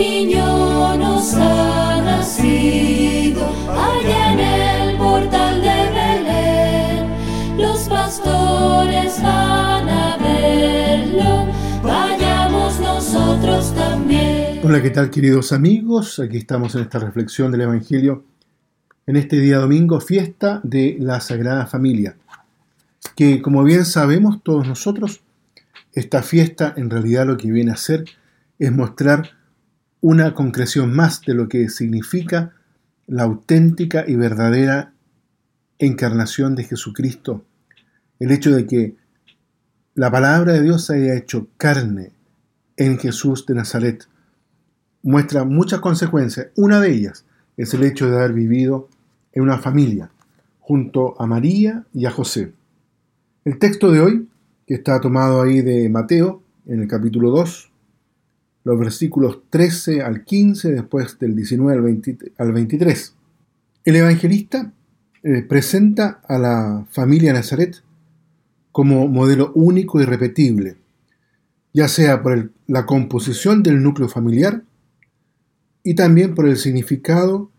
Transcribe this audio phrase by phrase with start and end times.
[0.00, 11.52] niño nos ha nacido, allá en el portal de Belén, los pastores van a verlo,
[11.82, 14.60] vayamos nosotros también.
[14.64, 16.18] Hola, ¿qué tal queridos amigos?
[16.18, 18.24] Aquí estamos en esta reflexión del Evangelio
[19.06, 22.16] en este día domingo, fiesta de la Sagrada Familia,
[23.14, 25.20] que como bien sabemos todos nosotros,
[25.92, 28.06] esta fiesta en realidad lo que viene a hacer
[28.58, 29.39] es mostrar
[30.00, 32.54] una concreción más de lo que significa
[33.06, 34.92] la auténtica y verdadera
[35.78, 37.44] encarnación de Jesucristo.
[38.18, 38.96] El hecho de que
[39.94, 42.12] la palabra de Dios haya hecho carne
[42.76, 44.06] en Jesús de Nazaret
[45.02, 46.48] muestra muchas consecuencias.
[46.56, 47.24] Una de ellas
[47.56, 48.88] es el hecho de haber vivido
[49.32, 50.10] en una familia
[50.60, 52.52] junto a María y a José.
[53.44, 54.28] El texto de hoy,
[54.66, 57.69] que está tomado ahí de Mateo, en el capítulo 2,
[58.64, 62.00] los versículos 13 al 15, después del 19
[62.38, 63.14] al, 23.
[63.84, 64.72] El evangelista
[65.22, 67.82] eh, presenta a la familia Nazaret
[68.72, 70.76] como modelo único y repetible,
[71.72, 74.62] ya sea por la composición del núcleo familiar
[75.82, 77.50] y también por el significado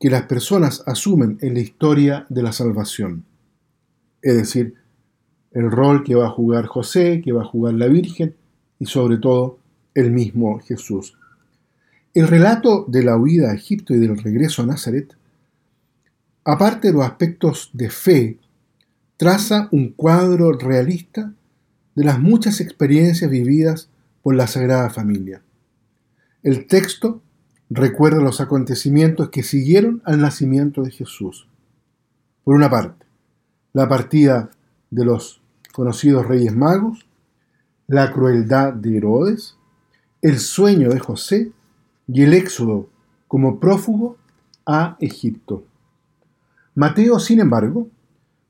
[0.00, 3.24] que las personas asumen en la historia de la salvación.
[4.22, 4.74] Es decir,
[5.52, 8.34] el rol que va a jugar José, que va a jugar la Virgen
[8.78, 9.58] y sobre todo
[9.98, 11.18] el mismo Jesús.
[12.14, 15.16] El relato de la huida a Egipto y del regreso a Nazaret,
[16.44, 18.38] aparte de los aspectos de fe,
[19.16, 21.34] traza un cuadro realista
[21.96, 23.90] de las muchas experiencias vividas
[24.22, 25.42] por la Sagrada Familia.
[26.44, 27.20] El texto
[27.68, 31.48] recuerda los acontecimientos que siguieron al nacimiento de Jesús.
[32.44, 33.04] Por una parte,
[33.72, 34.50] la partida
[34.90, 37.06] de los conocidos reyes magos,
[37.88, 39.57] la crueldad de Herodes,
[40.20, 41.52] el sueño de José
[42.06, 42.88] y el éxodo
[43.28, 44.16] como prófugo
[44.66, 45.64] a Egipto.
[46.74, 47.88] Mateo, sin embargo,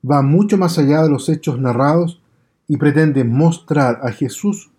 [0.08, 2.20] va mucho más allá de los hechos narrados
[2.66, 4.70] y pretende mostrar a Jesús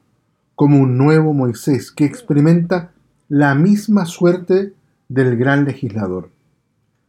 [0.56, 2.92] como un nuevo Moisés que experimenta
[3.28, 4.74] la misma suerte
[5.08, 6.30] del gran legislador.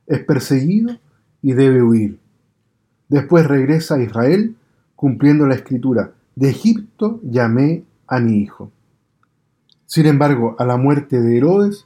[0.06, 0.98] Es perseguido
[1.42, 2.18] y debe huir.
[3.08, 4.56] Después regresa a Israel
[4.94, 8.70] cumpliendo la escritura, de Egipto llamé a mi hijo.
[9.90, 11.84] Sin embargo, a la muerte de Herodes,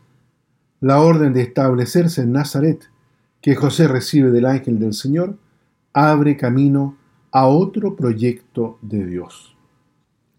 [0.83, 2.91] la orden de establecerse en Nazaret,
[3.41, 5.39] que José recibe del ángel del Señor,
[5.95, 6.99] abre camino
[7.31, 9.57] a otro proyecto de Dios.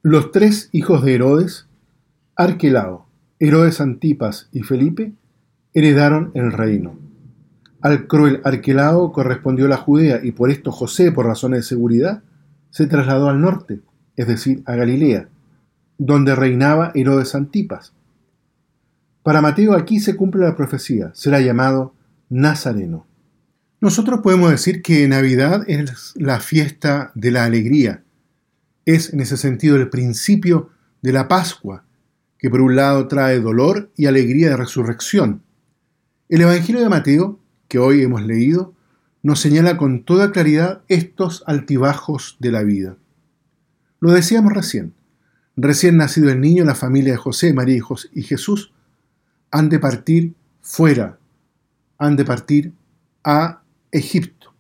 [0.03, 1.65] Los tres hijos de Herodes,
[2.35, 3.07] Arquelao,
[3.39, 5.13] Herodes Antipas y Felipe,
[5.73, 6.95] heredaron el reino.
[7.81, 12.21] Al cruel Arquelao correspondió la Judea y por esto José, por razones de seguridad,
[12.69, 13.79] se trasladó al norte,
[14.15, 15.29] es decir, a Galilea,
[15.97, 17.94] donde reinaba Herodes Antipas.
[19.23, 21.95] Para Mateo aquí se cumple la profecía, será llamado
[22.29, 23.07] Nazareno.
[23.81, 28.03] Nosotros podemos decir que Navidad es la fiesta de la alegría.
[28.85, 30.69] Es en ese sentido el principio
[31.01, 31.85] de la Pascua,
[32.38, 35.44] que por un lado trae dolor y alegría de resurrección.
[36.29, 38.73] El Evangelio de Mateo, que hoy hemos leído,
[39.23, 42.97] nos señala con toda claridad estos altibajos de la vida.
[44.00, 44.94] Lo decíamos recién,
[45.55, 47.81] recién nacido el niño, la familia de José, María
[48.13, 48.73] y Jesús
[49.51, 51.17] han de partir fuera,
[51.97, 52.73] han de partir
[53.23, 53.61] a
[53.91, 54.53] Egipto.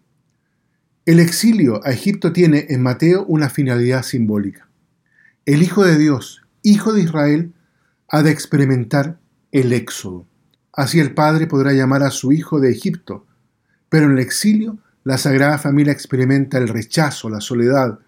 [1.05, 4.67] El exilio a Egipto tiene en Mateo una finalidad simbólica.
[5.45, 7.53] El Hijo de Dios, Hijo de Israel,
[8.07, 9.19] ha de experimentar
[9.51, 10.25] el éxodo.
[10.73, 13.25] Así el Padre podrá llamar a su Hijo de Egipto,
[13.89, 17.99] pero en el exilio la Sagrada Familia experimenta el rechazo, la soledad,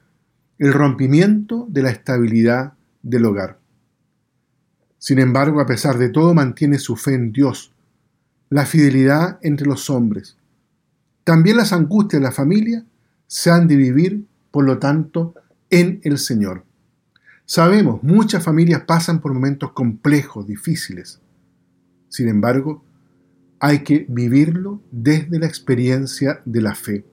[0.57, 2.73] el rompimiento de la estabilidad
[3.09, 3.59] del hogar.
[4.97, 7.71] Sin embargo, a pesar de todo, mantiene su fe en Dios,
[8.49, 10.37] la fidelidad entre los hombres.
[11.23, 12.85] También las angustias de la familia
[13.27, 15.33] se han de vivir, por lo tanto,
[15.69, 16.63] en el Señor.
[17.45, 21.21] Sabemos, muchas familias pasan por momentos complejos, difíciles.
[22.09, 22.83] Sin embargo,
[23.59, 27.05] hay que vivirlo desde la experiencia de la fe.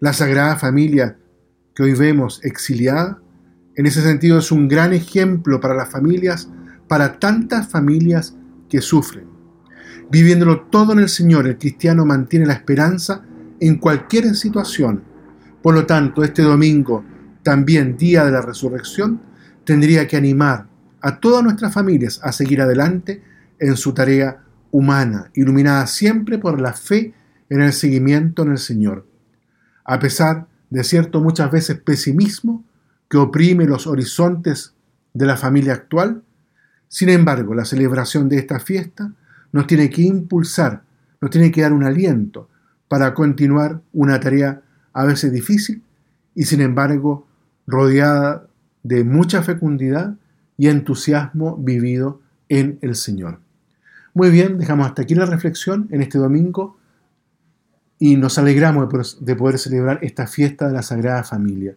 [0.00, 1.16] La Sagrada Familia
[1.74, 3.20] que hoy vemos exiliada
[3.74, 6.48] en ese sentido es un gran ejemplo para las familias,
[6.88, 8.36] para tantas familias
[8.68, 9.24] que sufren.
[10.10, 13.24] Viviéndolo todo en el Señor, el cristiano mantiene la esperanza
[13.60, 15.02] en cualquier situación.
[15.62, 17.04] Por lo tanto, este domingo,
[17.42, 19.22] también día de la resurrección,
[19.64, 20.66] tendría que animar
[21.00, 23.22] a todas nuestras familias a seguir adelante
[23.58, 27.14] en su tarea humana, iluminada siempre por la fe
[27.48, 29.06] en el seguimiento en el Señor.
[29.84, 32.64] A pesar de cierto muchas veces pesimismo,
[33.12, 34.72] que oprime los horizontes
[35.12, 36.22] de la familia actual,
[36.88, 39.12] Sin embargo, la celebración de esta fiesta
[39.50, 40.82] nos tiene que impulsar,
[41.20, 42.48] nos tiene que dar un aliento
[42.88, 44.62] para continuar una tarea
[44.94, 45.82] a veces difícil
[46.34, 47.26] y sin embargo
[47.66, 48.46] rodeada
[48.82, 50.16] de mucha fecundidad
[50.56, 53.40] y entusiasmo vivido en el Señor.
[54.14, 56.78] Muy bien, dejamos hasta aquí la reflexión en este domingo
[57.98, 61.76] y nos alegramos de poder celebrar esta fiesta de la Sagrada Familia.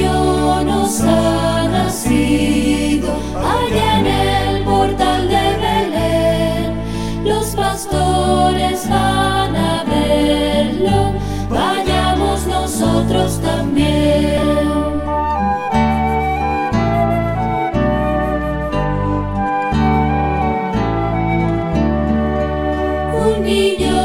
[23.51, 24.00] niño.